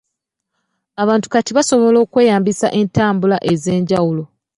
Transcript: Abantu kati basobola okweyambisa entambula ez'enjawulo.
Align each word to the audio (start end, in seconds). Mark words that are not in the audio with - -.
Abantu 1.01 1.27
kati 1.33 1.51
basobola 1.57 1.97
okweyambisa 2.05 2.67
entambula 2.79 3.37
ez'enjawulo. 3.51 4.23